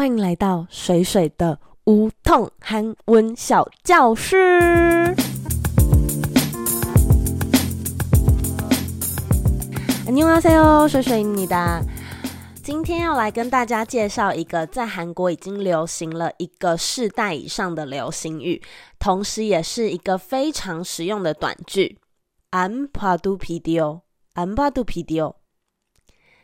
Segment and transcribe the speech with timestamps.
[0.00, 5.14] 欢迎来到水水的无痛韩文小教室。
[10.06, 11.82] 안녕하세요，水水你的。
[12.62, 18.60] 今天要来跟大家介绍一个在韩国已经流行了一个世代以上的流行语，
[18.98, 21.98] 同时也是一个非常实用的短句。
[22.50, 24.00] 안봐도비디 오，
[24.34, 25.34] 안봐도비디 오。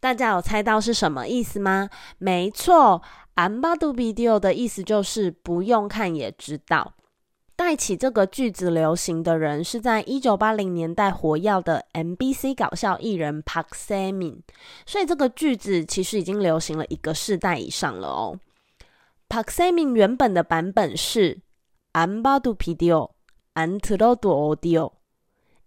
[0.00, 1.90] 大家有猜到是什么意思吗？
[2.18, 3.02] 没错
[3.36, 6.94] ，"ambo do video 的意思就是不用看也知道。
[7.54, 14.42] 带起这个句子流行的人是在一九八零年代火药的 MBC 搞笑艺人 Park s e m i n
[14.86, 18.40] 所以这个句子其实已经流行了一个世代以上了哦。
[19.28, 21.40] Park s e m i n 原本的版本是
[21.92, 24.99] "ambo do video，antro do audio。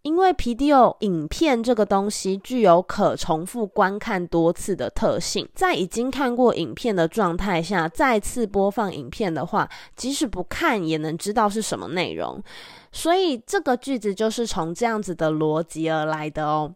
[0.03, 12.41] 因为 pdo 影片这个东西具有可重复观看多次的特性在已经看过影片的状态下再次播放影片的话即使不看也能知道是什么内容。
[12.91, 16.75] 所以这个句子就是从这样子的逻辑而来的哦。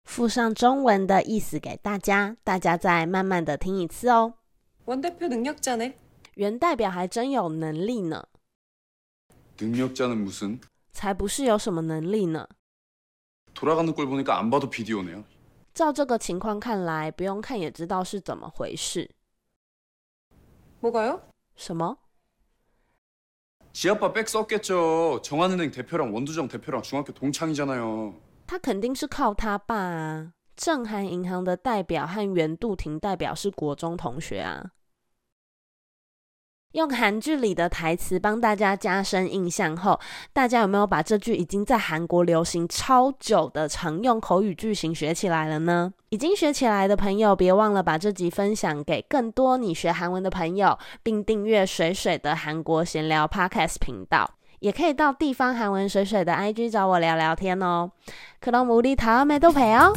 [0.04, 4.34] 附上中文的意思给大家，大家再慢慢的听一次哦。
[4.86, 5.94] 원 대표 능력자네.
[6.36, 8.24] 原代表还真有能力呢。
[9.58, 10.60] 능력자는 무슨?
[10.92, 12.46] 才不是有什么能力呢。
[13.60, 15.24] 돌아가는 꼴 보니까 안 봐도 비디오네요.
[15.72, 19.10] 照这个情况看来，不用看也知道是怎么回事。
[20.80, 21.20] 뭐가요?
[21.56, 21.96] 什么？
[23.72, 25.20] 지아빠 백 썼겠죠.
[25.22, 28.14] 정한은행 대표랑 원두정 대표랑 중학교 동창이잖아요.
[28.46, 30.32] 他肯定是靠他爸啊。
[30.56, 34.72] 正韩银行的代表和袁度婷代表是国中同学啊。
[36.73, 39.99] 用韩剧里的台词帮大家加深印象后，
[40.31, 45.93] 大家有没有把这句已经在韩国流行超久的常用口语句型学起来了呢？
[46.09, 54.29] 已经学起来的朋友，别忘了把这集分享给更多你学韩文的朋友，并订阅水水的韩国闲聊 Podcast 频道，
[54.59, 57.91] 也可以到地方韩文水水的 IG 找我聊聊天哦。
[58.39, 59.93] 可能无力桃妹都陪哦。